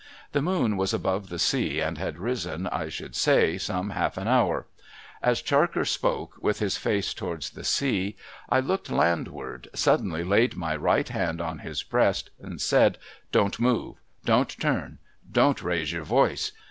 [0.31, 4.27] The moon was above the sea, and had risen, I should say, some half an
[4.27, 4.65] hour.
[5.21, 8.15] As Charker spoke, with his face towards the sea,
[8.49, 12.97] I, looking landward, suddenly laid my right hand on his breast, and said,'
[13.31, 13.97] Don't move.
[14.25, 14.97] Don't turn.
[15.35, 16.51] Don't raise your voice